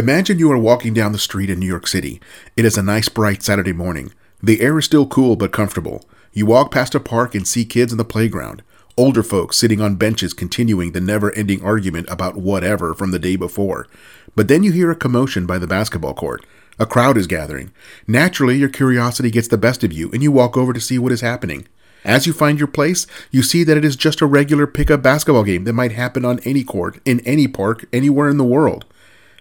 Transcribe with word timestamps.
Imagine 0.00 0.38
you 0.38 0.50
are 0.50 0.56
walking 0.56 0.94
down 0.94 1.12
the 1.12 1.18
street 1.18 1.50
in 1.50 1.60
New 1.60 1.66
York 1.66 1.86
City. 1.86 2.22
It 2.56 2.64
is 2.64 2.78
a 2.78 2.82
nice, 2.82 3.10
bright 3.10 3.42
Saturday 3.42 3.74
morning. 3.74 4.14
The 4.42 4.62
air 4.62 4.78
is 4.78 4.86
still 4.86 5.06
cool 5.06 5.36
but 5.36 5.52
comfortable. 5.52 6.08
You 6.32 6.46
walk 6.46 6.70
past 6.70 6.94
a 6.94 7.00
park 7.00 7.34
and 7.34 7.46
see 7.46 7.66
kids 7.66 7.92
in 7.92 7.98
the 7.98 8.04
playground. 8.06 8.62
Older 8.96 9.22
folks 9.22 9.58
sitting 9.58 9.82
on 9.82 9.96
benches 9.96 10.32
continuing 10.32 10.92
the 10.92 11.02
never 11.02 11.34
ending 11.34 11.62
argument 11.62 12.08
about 12.08 12.36
whatever 12.36 12.94
from 12.94 13.10
the 13.10 13.18
day 13.18 13.36
before. 13.36 13.88
But 14.34 14.48
then 14.48 14.62
you 14.62 14.72
hear 14.72 14.90
a 14.90 14.96
commotion 14.96 15.44
by 15.44 15.58
the 15.58 15.66
basketball 15.66 16.14
court. 16.14 16.46
A 16.78 16.86
crowd 16.86 17.18
is 17.18 17.26
gathering. 17.26 17.70
Naturally, 18.06 18.56
your 18.56 18.70
curiosity 18.70 19.30
gets 19.30 19.48
the 19.48 19.58
best 19.58 19.84
of 19.84 19.92
you 19.92 20.10
and 20.12 20.22
you 20.22 20.32
walk 20.32 20.56
over 20.56 20.72
to 20.72 20.80
see 20.80 20.98
what 20.98 21.12
is 21.12 21.20
happening. 21.20 21.68
As 22.06 22.26
you 22.26 22.32
find 22.32 22.58
your 22.58 22.68
place, 22.68 23.06
you 23.30 23.42
see 23.42 23.64
that 23.64 23.76
it 23.76 23.84
is 23.84 23.96
just 23.96 24.22
a 24.22 24.26
regular 24.26 24.66
pickup 24.66 25.02
basketball 25.02 25.44
game 25.44 25.64
that 25.64 25.74
might 25.74 25.92
happen 25.92 26.24
on 26.24 26.40
any 26.46 26.64
court, 26.64 27.00
in 27.04 27.20
any 27.26 27.46
park, 27.46 27.84
anywhere 27.92 28.30
in 28.30 28.38
the 28.38 28.44
world. 28.44 28.86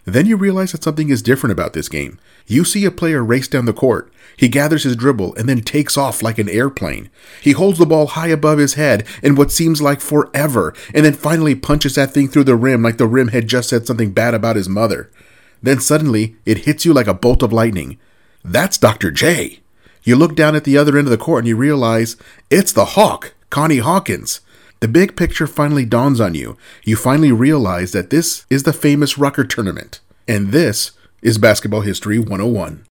Then 0.09 0.25
you 0.25 0.37
realize 0.37 0.71
that 0.71 0.83
something 0.83 1.09
is 1.09 1.21
different 1.21 1.51
about 1.51 1.73
this 1.73 1.89
game. 1.89 2.19
You 2.47 2.63
see 2.63 2.85
a 2.85 2.91
player 2.91 3.23
race 3.23 3.47
down 3.47 3.65
the 3.65 3.73
court. 3.73 4.11
He 4.35 4.47
gathers 4.47 4.83
his 4.83 4.95
dribble 4.95 5.35
and 5.35 5.47
then 5.47 5.61
takes 5.61 5.97
off 5.97 6.23
like 6.23 6.39
an 6.39 6.49
airplane. 6.49 7.09
He 7.41 7.51
holds 7.51 7.77
the 7.77 7.85
ball 7.85 8.07
high 8.07 8.29
above 8.29 8.57
his 8.57 8.73
head 8.73 9.05
in 9.21 9.35
what 9.35 9.51
seems 9.51 9.81
like 9.81 10.01
forever, 10.01 10.73
and 10.93 11.05
then 11.05 11.13
finally 11.13 11.53
punches 11.53 11.95
that 11.95 12.11
thing 12.11 12.27
through 12.27 12.45
the 12.45 12.55
rim 12.55 12.81
like 12.81 12.97
the 12.97 13.07
rim 13.07 13.29
had 13.29 13.47
just 13.47 13.69
said 13.69 13.85
something 13.85 14.11
bad 14.11 14.33
about 14.33 14.55
his 14.55 14.69
mother. 14.69 15.11
Then 15.61 15.79
suddenly, 15.79 16.37
it 16.45 16.59
hits 16.59 16.85
you 16.85 16.93
like 16.93 17.07
a 17.07 17.13
bolt 17.13 17.43
of 17.43 17.53
lightning. 17.53 17.99
That's 18.43 18.77
Dr. 18.77 19.11
J. 19.11 19.59
You 20.03 20.15
look 20.15 20.35
down 20.35 20.55
at 20.55 20.63
the 20.63 20.77
other 20.77 20.97
end 20.97 21.07
of 21.07 21.11
the 21.11 21.17
court 21.17 21.39
and 21.39 21.47
you 21.47 21.57
realize 21.57 22.15
it's 22.49 22.71
the 22.71 22.85
Hawk, 22.85 23.35
Connie 23.49 23.77
Hawkins. 23.77 24.39
The 24.79 24.87
big 24.87 25.17
picture 25.17 25.45
finally 25.45 25.85
dawns 25.85 26.21
on 26.21 26.35
you. 26.35 26.57
You 26.83 26.95
finally 26.95 27.33
realize 27.33 27.91
that 27.91 28.09
this 28.09 28.45
is 28.49 28.63
the 28.63 28.71
famous 28.71 29.17
Rucker 29.17 29.43
tournament. 29.43 29.99
And 30.29 30.49
this 30.49 30.91
is 31.23 31.39
Basketball 31.39 31.81
History 31.81 32.19
101. 32.19 32.85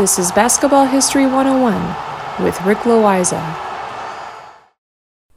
This 0.00 0.18
is 0.18 0.32
Basketball 0.32 0.86
History 0.86 1.26
101 1.26 2.44
with 2.44 2.60
Rick 2.62 2.78
Loiza. 2.78 3.65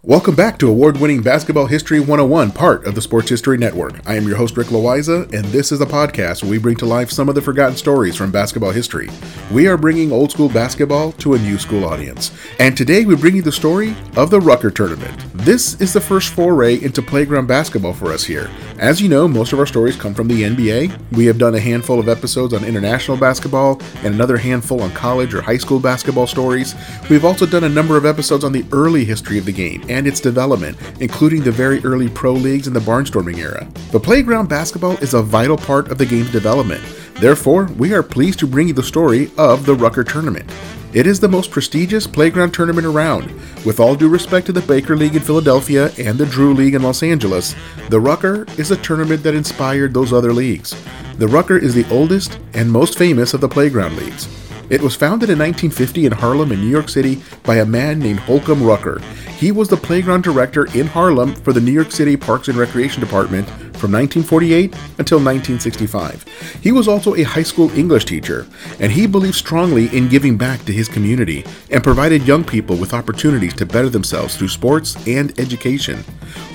Welcome 0.03 0.33
back 0.33 0.57
to 0.59 0.69
award 0.69 0.95
winning 0.95 1.21
Basketball 1.21 1.65
History 1.65 1.99
101, 1.99 2.53
part 2.53 2.87
of 2.87 2.95
the 2.95 3.01
Sports 3.01 3.27
History 3.27 3.57
Network. 3.57 3.99
I 4.07 4.15
am 4.15 4.25
your 4.25 4.37
host, 4.37 4.55
Rick 4.55 4.67
Loiza, 4.67 5.23
and 5.33 5.43
this 5.47 5.73
is 5.73 5.81
a 5.81 5.85
podcast 5.85 6.41
where 6.41 6.51
we 6.51 6.57
bring 6.57 6.77
to 6.77 6.85
life 6.85 7.11
some 7.11 7.27
of 7.27 7.35
the 7.35 7.41
forgotten 7.41 7.75
stories 7.75 8.15
from 8.15 8.31
basketball 8.31 8.71
history. 8.71 9.09
We 9.51 9.67
are 9.67 9.75
bringing 9.75 10.13
old 10.13 10.31
school 10.31 10.47
basketball 10.47 11.11
to 11.13 11.33
a 11.33 11.39
new 11.39 11.57
school 11.57 11.83
audience. 11.83 12.31
And 12.59 12.77
today 12.77 13.03
we 13.03 13.17
bring 13.17 13.35
you 13.35 13.41
the 13.41 13.51
story 13.51 13.93
of 14.15 14.29
the 14.29 14.39
Rucker 14.39 14.71
Tournament. 14.71 15.21
This 15.33 15.79
is 15.81 15.91
the 15.91 15.99
first 15.99 16.29
foray 16.29 16.81
into 16.81 17.01
playground 17.01 17.47
basketball 17.47 17.93
for 17.93 18.13
us 18.13 18.23
here. 18.23 18.49
As 18.77 19.01
you 19.01 19.09
know, 19.09 19.27
most 19.27 19.51
of 19.51 19.59
our 19.59 19.65
stories 19.65 19.97
come 19.97 20.13
from 20.13 20.29
the 20.29 20.43
NBA. 20.43 20.97
We 21.11 21.25
have 21.25 21.37
done 21.37 21.55
a 21.55 21.59
handful 21.59 21.99
of 21.99 22.07
episodes 22.07 22.53
on 22.53 22.63
international 22.63 23.17
basketball 23.17 23.81
and 23.95 24.15
another 24.15 24.37
handful 24.37 24.81
on 24.81 24.91
college 24.91 25.33
or 25.33 25.41
high 25.41 25.57
school 25.57 25.81
basketball 25.81 26.27
stories. 26.27 26.73
We've 27.09 27.25
also 27.25 27.45
done 27.45 27.65
a 27.65 27.69
number 27.69 27.97
of 27.97 28.05
episodes 28.05 28.45
on 28.45 28.53
the 28.53 28.63
early 28.71 29.03
history 29.03 29.37
of 29.37 29.43
the 29.43 29.51
game 29.51 29.88
and 29.89 30.07
its 30.07 30.19
development, 30.19 30.77
including 31.01 31.41
the 31.41 31.51
very 31.51 31.83
early 31.83 32.07
pro 32.07 32.33
leagues 32.33 32.67
and 32.67 32.75
the 32.75 32.79
barnstorming 32.79 33.37
era. 33.37 33.67
But 33.91 34.03
playground 34.03 34.47
basketball 34.47 34.97
is 34.97 35.13
a 35.13 35.21
vital 35.21 35.57
part 35.57 35.91
of 35.91 35.97
the 35.97 36.05
game's 36.05 36.31
development. 36.31 36.83
Therefore, 37.15 37.65
we 37.77 37.93
are 37.93 38.03
pleased 38.03 38.39
to 38.39 38.47
bring 38.47 38.69
you 38.69 38.73
the 38.73 38.83
story 38.83 39.31
of 39.37 39.65
the 39.65 39.75
Rucker 39.75 40.03
Tournament. 40.03 40.49
It 40.91 41.05
is 41.05 41.19
the 41.19 41.27
most 41.27 41.51
prestigious 41.51 42.07
playground 42.07 42.51
tournament 42.51 42.87
around. 42.87 43.31
With 43.65 43.79
all 43.79 43.95
due 43.95 44.09
respect 44.09 44.47
to 44.47 44.51
the 44.51 44.61
Baker 44.61 44.95
League 44.97 45.15
in 45.15 45.21
Philadelphia 45.21 45.91
and 45.99 46.17
the 46.17 46.25
Drew 46.25 46.53
League 46.53 46.73
in 46.73 46.81
Los 46.81 47.03
Angeles, 47.03 47.55
the 47.89 47.99
Rucker 47.99 48.47
is 48.57 48.71
a 48.71 48.77
tournament 48.77 49.21
that 49.23 49.35
inspired 49.35 49.93
those 49.93 50.13
other 50.13 50.33
leagues. 50.33 50.73
The 51.17 51.27
Rucker 51.27 51.57
is 51.57 51.75
the 51.75 51.87
oldest 51.91 52.39
and 52.53 52.71
most 52.71 52.97
famous 52.97 53.33
of 53.33 53.41
the 53.41 53.49
playground 53.49 53.97
leagues. 53.97 54.38
It 54.69 54.81
was 54.81 54.95
founded 54.95 55.31
in 55.31 55.39
1950 55.39 56.05
in 56.05 56.11
Harlem 56.11 56.51
in 56.51 56.61
New 56.61 56.67
York 56.67 56.89
City 56.89 57.23
by 57.43 57.55
a 57.55 57.65
man 57.65 57.97
named 57.97 58.19
Holcomb 58.19 58.61
Rucker. 58.61 59.01
He 59.37 59.51
was 59.51 59.67
the 59.67 59.77
playground 59.77 60.23
director 60.23 60.65
in 60.77 60.85
Harlem 60.85 61.33
for 61.33 61.53
the 61.53 61.61
New 61.61 61.71
York 61.71 61.91
City 61.91 62.15
Parks 62.15 62.49
and 62.49 62.57
Recreation 62.57 62.99
Department 62.99 63.47
from 63.79 63.91
1948 63.91 64.73
until 64.99 65.17
1965. 65.17 66.23
He 66.61 66.71
was 66.71 66.87
also 66.87 67.15
a 67.15 67.23
high 67.23 67.43
school 67.43 67.71
English 67.71 68.05
teacher, 68.05 68.45
and 68.79 68.91
he 68.91 69.07
believed 69.07 69.35
strongly 69.35 69.87
in 69.95 70.09
giving 70.09 70.37
back 70.37 70.63
to 70.65 70.73
his 70.73 70.87
community 70.87 71.45
and 71.71 71.83
provided 71.83 72.27
young 72.27 72.43
people 72.43 72.75
with 72.75 72.93
opportunities 72.93 73.53
to 73.55 73.65
better 73.65 73.89
themselves 73.89 74.35
through 74.35 74.49
sports 74.49 74.95
and 75.07 75.37
education. 75.39 76.03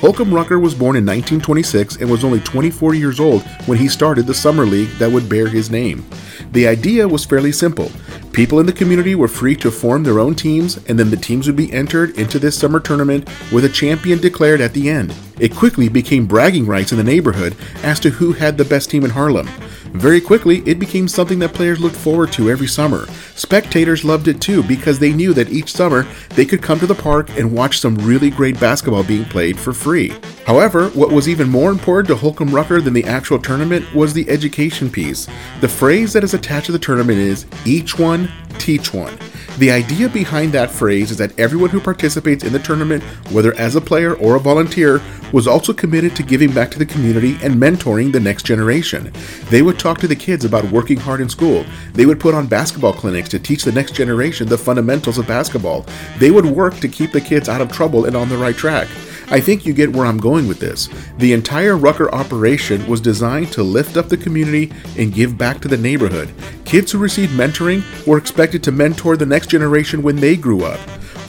Holcomb 0.00 0.32
Rucker 0.32 0.58
was 0.58 0.74
born 0.74 0.96
in 0.96 1.06
1926 1.06 1.96
and 1.96 2.10
was 2.10 2.24
only 2.24 2.40
24 2.40 2.94
years 2.94 3.18
old 3.18 3.42
when 3.66 3.78
he 3.78 3.88
started 3.88 4.26
the 4.26 4.34
summer 4.34 4.66
league 4.66 4.90
that 4.98 5.10
would 5.10 5.28
bear 5.28 5.48
his 5.48 5.70
name. 5.70 6.04
The 6.52 6.68
idea 6.68 7.08
was 7.08 7.24
fairly 7.24 7.52
simple. 7.52 7.90
People 8.34 8.58
in 8.58 8.66
the 8.66 8.72
community 8.72 9.14
were 9.14 9.28
free 9.28 9.54
to 9.54 9.70
form 9.70 10.02
their 10.02 10.18
own 10.18 10.34
teams, 10.34 10.78
and 10.88 10.98
then 10.98 11.08
the 11.08 11.16
teams 11.16 11.46
would 11.46 11.54
be 11.54 11.72
entered 11.72 12.18
into 12.18 12.40
this 12.40 12.58
summer 12.58 12.80
tournament 12.80 13.28
with 13.52 13.64
a 13.64 13.68
champion 13.68 14.18
declared 14.18 14.60
at 14.60 14.72
the 14.72 14.90
end. 14.90 15.14
It 15.38 15.54
quickly 15.54 15.88
became 15.88 16.26
bragging 16.26 16.66
rights 16.66 16.90
in 16.90 16.98
the 16.98 17.04
neighborhood 17.04 17.54
as 17.84 18.00
to 18.00 18.10
who 18.10 18.32
had 18.32 18.58
the 18.58 18.64
best 18.64 18.90
team 18.90 19.04
in 19.04 19.10
Harlem. 19.10 19.48
Very 19.94 20.20
quickly, 20.20 20.58
it 20.66 20.80
became 20.80 21.06
something 21.06 21.38
that 21.38 21.54
players 21.54 21.78
looked 21.78 21.94
forward 21.94 22.32
to 22.32 22.50
every 22.50 22.66
summer. 22.66 23.06
Spectators 23.36 24.04
loved 24.04 24.26
it 24.26 24.40
too 24.40 24.64
because 24.64 24.98
they 24.98 25.12
knew 25.12 25.32
that 25.32 25.50
each 25.50 25.72
summer 25.72 26.04
they 26.30 26.44
could 26.44 26.60
come 26.60 26.80
to 26.80 26.86
the 26.86 26.96
park 26.96 27.30
and 27.38 27.52
watch 27.52 27.78
some 27.78 27.94
really 27.98 28.28
great 28.28 28.58
basketball 28.58 29.04
being 29.04 29.24
played 29.24 29.56
for 29.56 29.72
free. 29.72 30.12
However, 30.46 30.88
what 30.90 31.12
was 31.12 31.28
even 31.28 31.48
more 31.48 31.70
important 31.70 32.08
to 32.08 32.16
Holcomb 32.16 32.52
Rucker 32.52 32.80
than 32.80 32.92
the 32.92 33.04
actual 33.04 33.38
tournament 33.38 33.94
was 33.94 34.12
the 34.12 34.28
education 34.28 34.90
piece. 34.90 35.28
The 35.60 35.68
phrase 35.68 36.12
that 36.12 36.24
is 36.24 36.34
attached 36.34 36.66
to 36.66 36.72
the 36.72 36.78
tournament 36.80 37.18
is 37.20 37.46
each 37.64 37.96
one, 37.96 38.28
teach 38.58 38.92
one. 38.92 39.16
The 39.58 39.70
idea 39.70 40.08
behind 40.08 40.52
that 40.52 40.72
phrase 40.72 41.12
is 41.12 41.18
that 41.18 41.38
everyone 41.38 41.70
who 41.70 41.78
participates 41.78 42.42
in 42.42 42.52
the 42.52 42.58
tournament, 42.58 43.04
whether 43.30 43.54
as 43.54 43.76
a 43.76 43.80
player 43.80 44.14
or 44.14 44.34
a 44.34 44.40
volunteer, 44.40 45.00
was 45.32 45.46
also 45.46 45.72
committed 45.72 46.16
to 46.16 46.24
giving 46.24 46.52
back 46.52 46.72
to 46.72 46.78
the 46.78 46.86
community 46.86 47.38
and 47.40 47.54
mentoring 47.54 48.10
the 48.10 48.18
next 48.18 48.46
generation. 48.46 49.12
They 49.50 49.62
would 49.62 49.78
talk 49.78 49.98
to 49.98 50.08
the 50.08 50.16
kids 50.16 50.44
about 50.44 50.70
working 50.72 50.98
hard 50.98 51.20
in 51.20 51.28
school. 51.28 51.64
They 51.92 52.04
would 52.04 52.18
put 52.18 52.34
on 52.34 52.48
basketball 52.48 52.94
clinics 52.94 53.28
to 53.28 53.38
teach 53.38 53.62
the 53.62 53.70
next 53.70 53.94
generation 53.94 54.48
the 54.48 54.58
fundamentals 54.58 55.18
of 55.18 55.28
basketball. 55.28 55.86
They 56.18 56.32
would 56.32 56.46
work 56.46 56.80
to 56.80 56.88
keep 56.88 57.12
the 57.12 57.20
kids 57.20 57.48
out 57.48 57.60
of 57.60 57.70
trouble 57.70 58.06
and 58.06 58.16
on 58.16 58.28
the 58.28 58.38
right 58.38 58.56
track. 58.56 58.88
I 59.30 59.40
think 59.40 59.64
you 59.64 59.72
get 59.72 59.94
where 59.94 60.06
I'm 60.06 60.18
going 60.18 60.46
with 60.46 60.60
this. 60.60 60.88
The 61.18 61.32
entire 61.32 61.76
Rucker 61.76 62.14
operation 62.14 62.86
was 62.86 63.00
designed 63.00 63.52
to 63.52 63.62
lift 63.62 63.96
up 63.96 64.08
the 64.08 64.16
community 64.16 64.72
and 64.98 65.14
give 65.14 65.38
back 65.38 65.60
to 65.60 65.68
the 65.68 65.76
neighborhood. 65.76 66.32
Kids 66.64 66.92
who 66.92 66.98
received 66.98 67.32
mentoring 67.32 67.82
were 68.06 68.18
expected 68.18 68.62
to 68.64 68.72
mentor 68.72 69.16
the 69.16 69.26
next 69.26 69.48
generation 69.48 70.02
when 70.02 70.16
they 70.16 70.36
grew 70.36 70.64
up. 70.64 70.80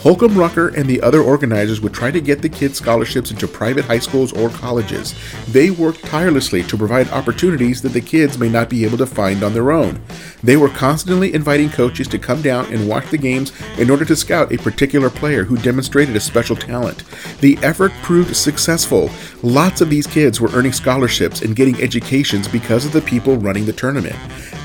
Holcomb 0.06 0.38
Rucker 0.38 0.68
and 0.68 0.88
the 0.88 1.02
other 1.02 1.20
organizers 1.24 1.82
would 1.82 1.96
try 1.96 2.12
to 2.12 2.22
get 2.22 2.44
the 2.44 2.48
kids 2.48 2.78
scholarships 2.78 3.32
into 3.32 3.48
private 3.48 3.86
high 3.86 3.98
schools 3.98 4.32
or 4.34 4.50
colleges. 4.50 5.16
They 5.48 5.72
worked 5.72 6.06
tirelessly 6.06 6.62
to 6.62 6.78
provide 6.78 7.10
opportunities 7.10 7.82
that 7.82 7.94
the 7.94 8.02
kids 8.02 8.38
may 8.38 8.48
not 8.48 8.70
be 8.70 8.86
able 8.86 9.00
to 9.00 9.08
find 9.08 9.42
on 9.42 9.56
their 9.56 9.72
own. 9.72 10.00
They 10.44 10.58
were 10.58 10.70
constantly 10.70 11.34
inviting 11.34 11.72
coaches 11.72 12.08
to 12.10 12.20
come 12.20 12.44
down 12.44 12.72
and 12.72 12.88
watch 12.88 13.10
the 13.10 13.18
games 13.18 13.52
in 13.80 13.90
order 13.90 14.06
to 14.06 14.16
scout 14.16 14.54
a 14.54 14.60
particular 14.60 15.10
player 15.10 15.44
who 15.44 15.58
demonstrated 15.58 16.16
a 16.16 16.20
special 16.20 16.56
talent. 16.56 17.04
The 17.42 17.58
effort 17.64 17.92
proved 18.04 18.36
successful. 18.36 19.10
Lots 19.42 19.82
of 19.82 19.90
these 19.90 20.06
kids 20.06 20.40
were 20.40 20.52
earning 20.54 20.74
scholarships 20.74 21.42
and 21.42 21.56
getting 21.56 21.82
educations 21.82 22.48
because 22.48 22.86
of 22.86 22.92
the 22.92 23.02
people 23.02 23.38
running 23.38 23.66
the 23.66 23.74
tournament. 23.74 24.16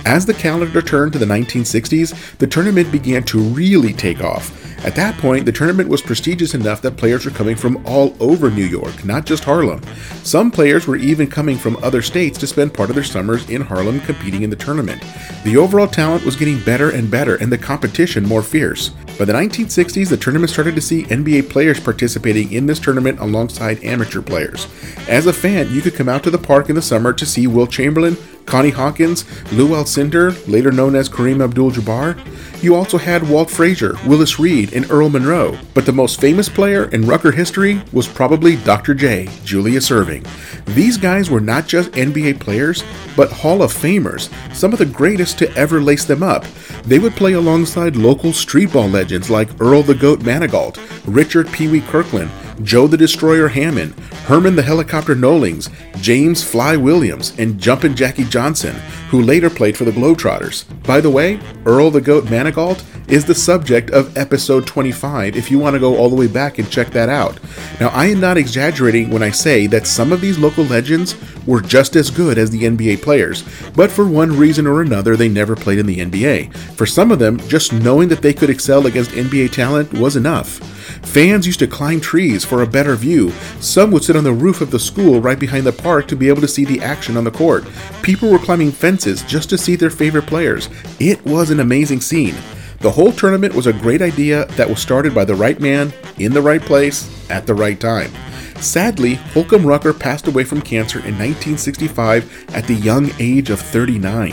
As 0.06 0.24
the 0.24 0.34
calendar 0.34 0.82
turned 0.82 1.12
to 1.12 1.18
the 1.18 1.26
1960s, 1.26 2.36
the 2.38 2.46
tournament 2.46 2.90
began 2.90 3.22
to 3.24 3.38
really 3.38 3.92
take 3.92 4.22
off. 4.22 4.56
At 4.82 4.94
that 4.96 5.18
point, 5.18 5.44
the 5.44 5.52
tournament 5.52 5.90
was 5.90 6.00
prestigious 6.00 6.54
enough 6.54 6.80
that 6.80 6.96
players 6.96 7.26
were 7.26 7.30
coming 7.30 7.54
from 7.54 7.86
all 7.86 8.16
over 8.18 8.50
New 8.50 8.64
York, 8.64 9.04
not 9.04 9.26
just 9.26 9.44
Harlem. 9.44 9.82
Some 10.22 10.50
players 10.50 10.86
were 10.86 10.96
even 10.96 11.26
coming 11.26 11.58
from 11.58 11.76
other 11.82 12.00
states 12.00 12.38
to 12.38 12.46
spend 12.46 12.72
part 12.72 12.88
of 12.88 12.94
their 12.94 13.04
summers 13.04 13.48
in 13.50 13.60
Harlem 13.60 14.00
competing 14.00 14.42
in 14.42 14.48
the 14.48 14.56
tournament. 14.56 15.04
The 15.44 15.58
overall 15.58 15.86
talent 15.86 16.24
was 16.24 16.34
getting 16.34 16.64
better 16.64 16.90
and 16.90 17.10
better 17.10 17.36
and 17.36 17.52
the 17.52 17.58
competition 17.58 18.24
more 18.24 18.42
fierce. 18.42 18.88
By 19.18 19.26
the 19.26 19.34
1960s, 19.34 20.08
the 20.08 20.16
tournament 20.16 20.48
started 20.48 20.74
to 20.76 20.80
see 20.80 21.04
NBA 21.04 21.50
players 21.50 21.78
participating 21.78 22.50
in 22.52 22.64
this 22.64 22.80
tournament 22.80 23.20
alongside 23.20 23.84
amateur 23.84 24.22
players. 24.22 24.66
As 25.08 25.26
a 25.26 25.32
fan, 25.32 25.70
you 25.70 25.82
could 25.82 25.94
come 25.94 26.08
out 26.08 26.24
to 26.24 26.30
the 26.30 26.38
park 26.38 26.70
in 26.70 26.74
the 26.74 26.80
summer 26.80 27.12
to 27.12 27.26
see 27.26 27.46
Wilt 27.46 27.70
Chamberlain, 27.70 28.16
Connie 28.50 28.70
Hawkins, 28.70 29.24
Lew 29.52 29.68
Alcindor, 29.68 30.36
later 30.48 30.72
known 30.72 30.96
as 30.96 31.08
Kareem 31.08 31.40
Abdul 31.40 31.70
Jabbar. 31.70 32.18
You 32.60 32.74
also 32.74 32.98
had 32.98 33.26
Walt 33.28 33.48
Frazier, 33.48 33.94
Willis 34.04 34.40
Reed, 34.40 34.72
and 34.72 34.90
Earl 34.90 35.08
Monroe. 35.08 35.56
But 35.72 35.86
the 35.86 35.92
most 35.92 36.20
famous 36.20 36.48
player 36.48 36.86
in 36.86 37.06
Rucker 37.06 37.30
history 37.30 37.80
was 37.92 38.08
probably 38.08 38.56
Dr. 38.56 38.92
J, 38.92 39.28
Julius 39.44 39.88
Erving. 39.90 40.26
These 40.74 40.96
guys 40.96 41.30
were 41.30 41.40
not 41.40 41.68
just 41.68 41.92
NBA 41.92 42.40
players, 42.40 42.82
but 43.16 43.30
Hall 43.30 43.62
of 43.62 43.72
Famers, 43.72 44.32
some 44.52 44.72
of 44.72 44.80
the 44.80 44.84
greatest 44.84 45.38
to 45.38 45.56
ever 45.56 45.80
lace 45.80 46.04
them 46.04 46.24
up. 46.24 46.44
They 46.84 46.98
would 46.98 47.14
play 47.14 47.34
alongside 47.34 47.94
local 47.94 48.32
street 48.32 48.72
ball 48.72 48.88
legends 48.88 49.30
like 49.30 49.60
Earl 49.60 49.84
the 49.84 49.94
Goat 49.94 50.20
Manigault, 50.20 50.76
Richard 51.06 51.50
Pee 51.52 51.68
Wee 51.68 51.82
Kirkland, 51.82 52.30
Joe 52.62 52.86
the 52.86 52.96
Destroyer 52.96 53.48
Hammond, 53.48 53.94
Herman 54.26 54.56
the 54.56 54.62
Helicopter 54.62 55.14
Knowings, 55.14 55.70
James 56.00 56.44
Fly 56.44 56.76
Williams, 56.76 57.32
and 57.38 57.58
Jumpin' 57.58 57.96
Jackie 57.96 58.24
Johnson, 58.24 58.74
who 59.08 59.22
later 59.22 59.48
played 59.48 59.76
for 59.76 59.84
the 59.84 59.90
Globetrotters. 59.90 60.64
By 60.84 61.00
the 61.00 61.10
way, 61.10 61.40
Earl 61.64 61.90
the 61.90 62.00
Goat 62.00 62.24
Manigault 62.24 62.84
is 63.08 63.24
the 63.24 63.34
subject 63.34 63.90
of 63.90 64.16
episode 64.16 64.66
25 64.66 65.36
if 65.36 65.50
you 65.50 65.58
want 65.58 65.74
to 65.74 65.80
go 65.80 65.96
all 65.96 66.08
the 66.08 66.14
way 66.16 66.28
back 66.28 66.58
and 66.58 66.70
check 66.70 66.90
that 66.90 67.08
out. 67.08 67.38
Now, 67.80 67.88
I 67.88 68.06
am 68.06 68.20
not 68.20 68.36
exaggerating 68.36 69.10
when 69.10 69.22
I 69.22 69.30
say 69.30 69.66
that 69.66 69.86
some 69.86 70.12
of 70.12 70.20
these 70.20 70.38
local 70.38 70.64
legends 70.64 71.16
were 71.46 71.60
just 71.60 71.96
as 71.96 72.10
good 72.10 72.38
as 72.38 72.50
the 72.50 72.62
NBA 72.62 73.02
players, 73.02 73.42
but 73.74 73.90
for 73.90 74.06
one 74.06 74.36
reason 74.36 74.66
or 74.66 74.80
another, 74.80 75.16
they 75.16 75.28
never 75.28 75.56
played 75.56 75.78
in 75.78 75.86
the 75.86 75.98
NBA. 75.98 76.54
For 76.74 76.86
some 76.86 77.10
of 77.10 77.18
them, 77.18 77.38
just 77.48 77.72
knowing 77.72 78.08
that 78.10 78.22
they 78.22 78.32
could 78.32 78.50
excel 78.50 78.86
against 78.86 79.10
NBA 79.10 79.50
talent 79.50 79.92
was 79.94 80.14
enough. 80.14 80.60
Fans 81.02 81.46
used 81.46 81.58
to 81.58 81.66
climb 81.66 82.00
trees 82.00 82.44
for 82.44 82.62
a 82.62 82.66
better 82.66 82.94
view. 82.94 83.30
Some 83.60 83.90
would 83.90 84.04
sit 84.04 84.16
on 84.16 84.24
the 84.24 84.32
roof 84.32 84.60
of 84.60 84.70
the 84.70 84.78
school 84.78 85.20
right 85.20 85.38
behind 85.38 85.66
the 85.66 85.72
park 85.72 86.06
to 86.08 86.16
be 86.16 86.28
able 86.28 86.40
to 86.40 86.48
see 86.48 86.64
the 86.64 86.80
action 86.80 87.16
on 87.16 87.24
the 87.24 87.30
court. 87.30 87.64
People 88.02 88.30
were 88.30 88.38
climbing 88.38 88.70
fences 88.70 89.22
just 89.22 89.50
to 89.50 89.58
see 89.58 89.76
their 89.76 89.90
favorite 89.90 90.26
players. 90.26 90.68
It 90.98 91.24
was 91.24 91.50
an 91.50 91.60
amazing 91.60 92.00
scene. 92.00 92.36
The 92.78 92.90
whole 92.90 93.12
tournament 93.12 93.54
was 93.54 93.66
a 93.66 93.72
great 93.72 94.00
idea 94.00 94.46
that 94.52 94.68
was 94.68 94.80
started 94.80 95.14
by 95.14 95.24
the 95.24 95.34
right 95.34 95.60
man, 95.60 95.92
in 96.18 96.32
the 96.32 96.40
right 96.40 96.62
place, 96.62 97.10
at 97.28 97.46
the 97.46 97.54
right 97.54 97.78
time. 97.78 98.10
Sadly, 98.56 99.14
Holcomb 99.14 99.66
Rucker 99.66 99.92
passed 99.92 100.28
away 100.28 100.44
from 100.44 100.62
cancer 100.62 100.98
in 100.98 101.18
1965 101.18 102.54
at 102.54 102.66
the 102.66 102.74
young 102.74 103.10
age 103.18 103.50
of 103.50 103.60
39. 103.60 104.32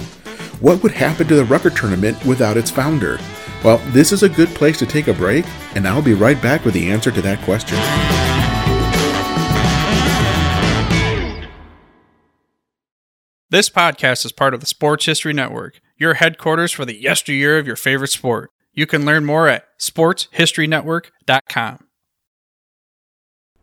What 0.60 0.82
would 0.84 0.92
happen 0.92 1.28
to 1.28 1.36
the 1.36 1.46
Rucker 1.46 1.70
tournament 1.70 2.24
without 2.26 2.58
its 2.58 2.72
founder? 2.72 3.20
Well, 3.64 3.80
this 3.88 4.12
is 4.12 4.24
a 4.24 4.30
good 4.30 4.50
place 4.50 4.78
to 4.80 4.86
take 4.86 5.08
a 5.08 5.14
break, 5.14 5.46
and 5.76 5.88
I'll 5.88 6.02
be 6.02 6.14
right 6.14 6.42
back 6.42 6.64
with 6.64 6.74
the 6.74 6.90
answer 6.90 7.12
to 7.12 7.22
that 7.22 7.42
question. 7.42 7.78
This 13.50 13.70
podcast 13.70 14.26
is 14.26 14.34
part 14.34 14.54
of 14.54 14.60
the 14.60 14.66
Sports 14.66 15.06
History 15.06 15.32
Network, 15.32 15.80
your 15.98 16.16
headquarters 16.16 16.74
for 16.74 16.84
the 16.84 17.02
yesteryear 17.02 17.58
of 17.58 17.66
your 17.66 17.78
favorite 17.78 18.10
sport. 18.10 18.52
You 18.74 18.86
can 18.86 19.06
learn 19.06 19.24
more 19.26 19.48
at 19.48 19.64
sportshistorynetwork.com. 19.80 21.87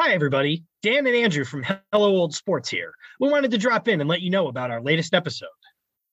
Hi, 0.00 0.12
everybody. 0.12 0.62
Dan 0.80 1.08
and 1.08 1.16
Andrew 1.16 1.44
from 1.44 1.64
Hello 1.92 2.10
Old 2.10 2.32
Sports 2.32 2.68
here. 2.68 2.92
We 3.18 3.30
wanted 3.30 3.50
to 3.50 3.58
drop 3.58 3.88
in 3.88 4.00
and 4.00 4.08
let 4.08 4.20
you 4.20 4.30
know 4.30 4.46
about 4.46 4.70
our 4.70 4.80
latest 4.80 5.12
episode. 5.12 5.48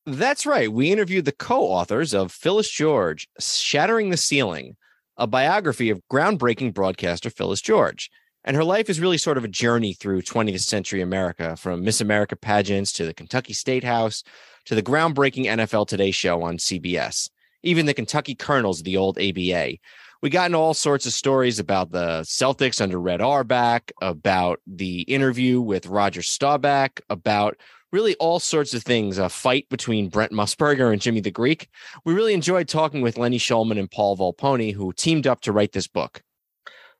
That's 0.08 0.48
right. 0.48 0.72
We 0.72 0.92
interviewed 0.92 1.26
the 1.26 1.32
co 1.32 1.62
authors 1.62 2.12
of 2.12 2.32
Phyllis 2.32 2.72
George, 2.72 3.28
Shattering 3.40 4.10
the 4.10 4.18
Ceiling, 4.18 4.76
a 5.18 5.28
biography 5.28 5.92
of 5.92 6.02
groundbreaking 6.12 6.74
broadcaster 6.74 7.30
Phyllis 7.30 7.62
George. 7.62 8.10
And 8.44 8.56
her 8.56 8.64
life 8.64 8.90
is 8.90 9.00
really 9.00 9.20
sort 9.20 9.38
of 9.38 9.44
a 9.44 9.48
journey 9.48 9.94
through 9.94 10.24
20th 10.24 10.62
century 10.62 11.02
America, 11.02 11.56
from 11.56 11.84
Miss 11.84 12.02
America 12.02 12.36
pageants 12.36 12.92
to 12.94 13.06
the 13.06 13.14
Kentucky 13.14 13.54
State 13.54 13.84
House 13.84 14.24
to 14.66 14.74
the 14.74 14.82
groundbreaking 14.82 15.46
NFL 15.46 15.88
Today 15.88 16.10
show 16.10 16.42
on 16.42 16.58
CBS, 16.58 17.30
even 17.62 17.86
the 17.86 17.94
Kentucky 17.94 18.34
Colonels 18.34 18.80
of 18.80 18.86
the 18.86 18.98
old 18.98 19.20
ABA 19.20 19.78
we 20.26 20.32
got 20.32 20.48
into 20.48 20.58
all 20.58 20.74
sorts 20.74 21.06
of 21.06 21.14
stories 21.14 21.60
about 21.60 21.92
the 21.92 22.22
Celtics 22.22 22.82
under 22.82 23.00
Red 23.00 23.22
Auerbach, 23.22 23.92
about 24.02 24.60
the 24.66 25.02
interview 25.02 25.62
with 25.62 25.86
Roger 25.86 26.24
Staubach, 26.24 27.00
about 27.12 27.58
really 27.92 28.16
all 28.16 28.40
sorts 28.40 28.74
of 28.74 28.82
things. 28.82 29.20
A 29.20 29.30
fight 29.30 29.70
between 29.70 30.10
Brent 30.10 30.32
Musburger 30.32 30.92
and 30.92 31.00
Jimmy 31.00 31.22
the 31.22 31.30
Greek. 31.30 31.70
We 32.06 32.16
really 32.16 32.34
enjoyed 32.34 32.68
talking 32.68 33.04
with 33.04 33.20
Lenny 33.20 33.38
Shulman 33.38 33.78
and 33.78 33.92
Paul 33.92 34.18
Volponi, 34.18 34.74
who 34.74 34.94
teamed 34.94 35.28
up 35.28 35.42
to 35.42 35.52
write 35.52 35.74
this 35.74 35.88
book. 35.88 36.24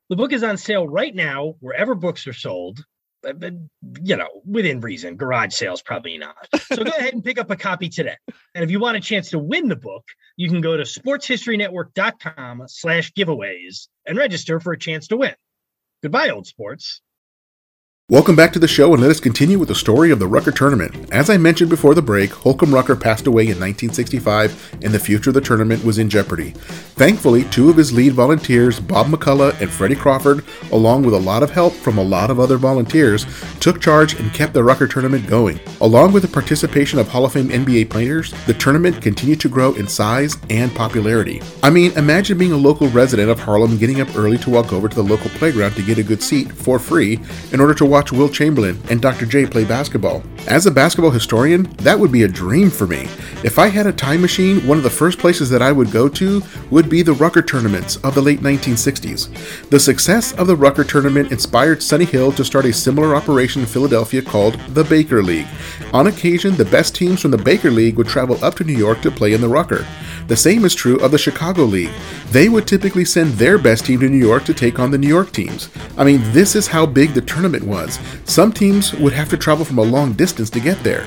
The 0.08 0.16
book 0.16 0.32
is 0.32 0.44
on 0.44 0.56
sale 0.56 0.88
right 0.88 1.16
now 1.16 1.56
wherever 1.62 1.96
books 1.96 2.28
are 2.28 2.34
sold 2.34 2.86
Uh, 3.26 3.34
but, 3.34 3.54
you 4.04 4.16
know, 4.16 4.30
within 4.46 4.82
reason. 4.82 5.16
Garage 5.16 5.54
sales, 5.54 5.82
probably 5.82 6.18
not. 6.18 6.36
So 6.74 6.84
go 6.84 6.92
ahead 6.98 7.14
and 7.14 7.24
pick 7.24 7.38
up 7.38 7.50
a 7.52 7.56
copy 7.56 7.90
today. 7.90 8.16
And 8.54 8.64
if 8.64 8.72
you 8.72 8.80
want 8.80 8.98
a 8.98 9.02
chance 9.02 9.32
to 9.32 9.40
win 9.40 9.68
the 9.68 9.76
book, 9.76 10.04
you 10.38 10.50
can 10.50 10.62
go 10.62 10.78
to 10.78 10.84
sportshistorynetwork.com 10.84 12.64
slash 12.68 13.12
giveaways 13.14 13.88
and 14.06 14.18
register 14.18 14.60
for 14.60 14.74
a 14.74 14.80
chance 14.80 15.08
to 15.08 15.18
win. 15.18 15.36
Goodbye, 16.04 16.30
old 16.30 16.48
sports. 16.48 17.02
Welcome 18.08 18.36
back 18.36 18.54
to 18.54 18.60
the 18.60 18.68
show, 18.68 18.94
and 18.94 19.02
let 19.02 19.10
us 19.10 19.20
continue 19.20 19.58
with 19.58 19.70
the 19.70 19.74
story 19.74 20.12
of 20.12 20.20
the 20.20 20.28
Rucker 20.28 20.52
tournament. 20.52 21.12
As 21.12 21.28
I 21.28 21.38
mentioned 21.38 21.72
before 21.72 21.96
the 21.96 22.04
break, 22.04 22.32
Holcomb 22.32 22.72
Rucker 22.72 22.96
passed 22.96 23.26
away 23.26 23.46
in 23.46 23.58
1965, 23.58 24.78
and 24.84 24.94
the 24.94 25.00
future 25.00 25.32
of 25.32 25.34
the 25.34 25.42
tournament 25.42 25.84
was 25.84 25.98
in 25.98 26.08
jeopardy. 26.08 26.52
Thankfully, 26.52 27.46
two 27.46 27.68
of 27.68 27.78
his 27.78 27.92
lead 27.92 28.14
volunteers, 28.14 28.80
Bob 28.80 29.08
McCullough 29.08 29.60
and 29.60 29.72
Freddie 29.72 29.96
Crawford, 29.96 30.46
along 30.72 31.02
with 31.02 31.16
a 31.16 31.20
lot 31.20 31.42
of 31.42 31.50
help 31.50 31.74
from 31.74 31.98
a 31.98 32.04
lot 32.04 32.30
of 32.30 32.40
other 32.40 32.58
volunteers, 32.58 33.26
took 33.60 33.82
charge 33.82 34.14
and 34.20 34.32
kept 34.32 34.54
the 34.54 34.64
Rucker 34.64 34.88
tournament 34.88 35.26
going. 35.26 35.60
Along 35.82 36.14
with 36.14 36.22
the 36.22 36.30
participation 36.30 37.00
of 37.00 37.08
Hall 37.08 37.26
of 37.26 37.34
Fame 37.34 37.50
NBA 37.50 37.90
players, 37.90 38.36
the 38.46 38.54
tournament 38.54 39.02
continued 39.02 39.42
to 39.42 39.50
grow 39.50 39.74
in 39.74 39.88
size 39.88 40.38
and 40.52 40.72
popularity. 40.76 41.42
I 41.64 41.72
mean, 41.72 41.92
imagine 41.94 42.38
being 42.38 42.52
a 42.52 42.56
local 42.56 42.88
resident 42.90 43.32
of 43.32 43.40
Harlem 43.40 43.80
getting 43.80 44.00
up 44.00 44.16
early 44.16 44.38
to 44.38 44.52
walk 44.52 44.74
over 44.74 44.88
to 44.88 44.96
the 44.96 45.02
local 45.02 45.32
playground 45.32 45.74
to 45.74 45.82
get 45.82 45.98
a 45.98 46.04
good 46.04 46.22
seat 46.22 46.52
for 46.52 46.78
free 46.78 47.20
in 47.52 47.60
order 47.60 47.74
to 47.74 47.95
watch 47.96 48.12
Wilt 48.12 48.34
Chamberlain 48.34 48.78
and 48.90 49.02
Dr. 49.02 49.26
J 49.26 49.46
play 49.46 49.64
basketball. 49.64 50.22
As 50.48 50.66
a 50.66 50.72
basketball 50.72 51.12
historian, 51.12 51.64
that 51.78 51.98
would 51.98 52.12
be 52.12 52.24
a 52.24 52.28
dream 52.28 52.70
for 52.70 52.86
me. 52.86 53.08
If 53.46 53.58
I 53.58 53.68
had 53.70 53.88
a 53.88 53.94
time 53.94 54.20
machine, 54.20 54.68
one 54.68 54.78
of 54.78 54.84
the 54.84 54.90
first 54.90 55.18
places 55.18 55.50
that 55.50 55.62
I 55.62 55.72
would 55.72 55.92
go 55.92 56.10
to 56.10 56.44
would 56.72 56.90
be 56.90 57.04
the 57.04 57.14
Rucker 57.14 57.42
tournaments 57.42 57.96
of 58.04 58.14
the 58.14 58.22
late 58.22 58.42
1960s. 58.42 59.70
The 59.70 59.80
success 59.80 60.34
of 60.34 60.48
the 60.48 60.58
Rucker 60.58 60.84
tournament 60.84 61.32
inspired 61.32 61.82
Sonny 61.82 62.04
Hill 62.04 62.34
to 62.34 62.44
start 62.44 62.66
a 62.66 62.74
similar 62.74 63.16
operation 63.16 63.62
in 63.62 63.68
Philadelphia 63.68 64.22
called 64.22 64.60
the 64.76 64.84
Baker 64.84 65.24
League. 65.24 65.48
On 65.94 66.08
occasion, 66.08 66.58
the 66.58 66.66
best 66.66 66.96
teams 66.96 67.22
from 67.22 67.32
the 67.32 67.38
Baker 67.38 67.72
League 67.72 67.96
would 67.96 68.08
travel 68.08 68.44
up 68.44 68.56
to 68.56 68.66
New 68.66 68.78
York 68.78 69.02
to 69.04 69.10
play 69.10 69.32
in 69.32 69.40
the 69.40 69.48
Rucker. 69.48 69.88
The 70.28 70.36
same 70.36 70.66
is 70.66 70.74
true 70.74 71.00
of 71.02 71.12
the 71.12 71.20
Chicago 71.20 71.64
League. 71.64 71.94
They 72.32 72.50
would 72.50 72.68
typically 72.68 73.06
send 73.06 73.34
their 73.34 73.60
best 73.60 73.86
team 73.86 74.00
to 74.00 74.10
New 74.10 74.18
York 74.18 74.44
to 74.46 74.54
take 74.56 74.80
on 74.80 74.90
the 74.90 74.98
New 74.98 75.08
York 75.08 75.32
teams. 75.32 75.70
I 75.98 76.04
mean, 76.04 76.20
this 76.34 76.56
is 76.56 76.66
how 76.66 76.88
big 76.88 77.14
the 77.14 77.22
tournament 77.22 77.64
was. 77.64 77.85
Some 78.26 78.52
teams 78.52 78.94
would 78.94 79.14
have 79.14 79.30
to 79.30 79.38
travel 79.38 79.66
from 79.66 79.80
a 79.80 79.84
long 79.84 80.14
distance 80.14 80.50
to 80.52 80.60
get 80.60 80.84
there. 80.84 81.06